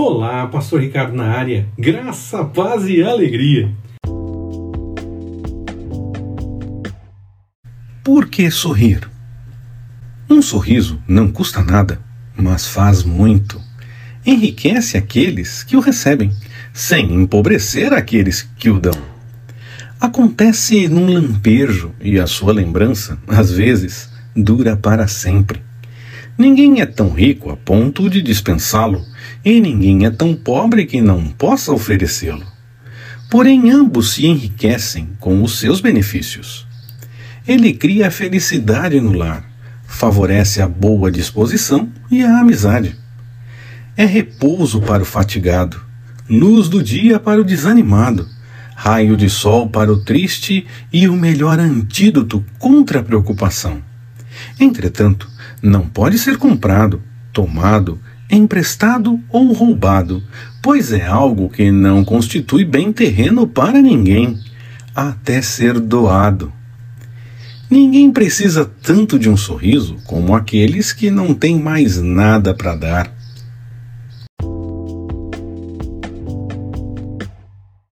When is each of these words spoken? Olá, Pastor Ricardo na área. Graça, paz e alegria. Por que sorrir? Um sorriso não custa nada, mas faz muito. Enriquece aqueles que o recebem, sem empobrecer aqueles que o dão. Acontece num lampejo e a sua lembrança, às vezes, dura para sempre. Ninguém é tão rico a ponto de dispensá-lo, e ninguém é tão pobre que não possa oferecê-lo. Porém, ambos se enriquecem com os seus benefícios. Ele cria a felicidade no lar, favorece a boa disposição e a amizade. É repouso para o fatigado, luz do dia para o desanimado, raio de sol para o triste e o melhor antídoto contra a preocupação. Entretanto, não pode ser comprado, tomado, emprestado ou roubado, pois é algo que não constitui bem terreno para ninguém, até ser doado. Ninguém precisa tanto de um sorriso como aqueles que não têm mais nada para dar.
Olá, 0.00 0.46
Pastor 0.46 0.80
Ricardo 0.80 1.12
na 1.12 1.24
área. 1.24 1.66
Graça, 1.76 2.44
paz 2.44 2.86
e 2.86 3.02
alegria. 3.02 3.68
Por 8.04 8.28
que 8.28 8.48
sorrir? 8.48 9.10
Um 10.30 10.40
sorriso 10.40 11.02
não 11.08 11.32
custa 11.32 11.64
nada, 11.64 12.00
mas 12.36 12.68
faz 12.68 13.02
muito. 13.02 13.60
Enriquece 14.24 14.96
aqueles 14.96 15.64
que 15.64 15.76
o 15.76 15.80
recebem, 15.80 16.30
sem 16.72 17.12
empobrecer 17.12 17.92
aqueles 17.92 18.42
que 18.56 18.70
o 18.70 18.78
dão. 18.78 18.94
Acontece 20.00 20.86
num 20.86 21.12
lampejo 21.12 21.92
e 22.00 22.20
a 22.20 22.28
sua 22.28 22.52
lembrança, 22.52 23.18
às 23.26 23.50
vezes, 23.50 24.08
dura 24.36 24.76
para 24.76 25.08
sempre. 25.08 25.67
Ninguém 26.38 26.80
é 26.80 26.86
tão 26.86 27.10
rico 27.10 27.50
a 27.50 27.56
ponto 27.56 28.08
de 28.08 28.22
dispensá-lo, 28.22 29.04
e 29.44 29.60
ninguém 29.60 30.06
é 30.06 30.10
tão 30.10 30.36
pobre 30.36 30.86
que 30.86 31.00
não 31.00 31.30
possa 31.30 31.72
oferecê-lo. 31.72 32.46
Porém, 33.28 33.70
ambos 33.72 34.12
se 34.12 34.24
enriquecem 34.24 35.08
com 35.18 35.42
os 35.42 35.58
seus 35.58 35.80
benefícios. 35.80 36.64
Ele 37.46 37.72
cria 37.72 38.06
a 38.06 38.10
felicidade 38.12 39.00
no 39.00 39.14
lar, 39.14 39.44
favorece 39.84 40.62
a 40.62 40.68
boa 40.68 41.10
disposição 41.10 41.88
e 42.08 42.22
a 42.22 42.38
amizade. 42.38 42.94
É 43.96 44.04
repouso 44.04 44.80
para 44.80 45.02
o 45.02 45.06
fatigado, 45.06 45.80
luz 46.30 46.68
do 46.68 46.80
dia 46.80 47.18
para 47.18 47.40
o 47.40 47.44
desanimado, 47.44 48.28
raio 48.76 49.16
de 49.16 49.28
sol 49.28 49.68
para 49.68 49.92
o 49.92 50.04
triste 50.04 50.64
e 50.92 51.08
o 51.08 51.14
melhor 51.14 51.58
antídoto 51.58 52.44
contra 52.60 53.00
a 53.00 53.02
preocupação. 53.02 53.82
Entretanto, 54.58 55.28
não 55.62 55.88
pode 55.88 56.18
ser 56.18 56.36
comprado, 56.36 57.02
tomado, 57.32 57.98
emprestado 58.30 59.18
ou 59.30 59.52
roubado, 59.52 60.22
pois 60.62 60.92
é 60.92 61.06
algo 61.06 61.48
que 61.48 61.70
não 61.70 62.04
constitui 62.04 62.64
bem 62.64 62.92
terreno 62.92 63.46
para 63.46 63.80
ninguém, 63.80 64.38
até 64.94 65.40
ser 65.40 65.78
doado. 65.78 66.52
Ninguém 67.70 68.10
precisa 68.10 68.64
tanto 68.82 69.18
de 69.18 69.28
um 69.28 69.36
sorriso 69.36 69.96
como 70.04 70.34
aqueles 70.34 70.92
que 70.92 71.10
não 71.10 71.34
têm 71.34 71.60
mais 71.60 72.00
nada 72.00 72.54
para 72.54 72.74
dar. 72.74 73.17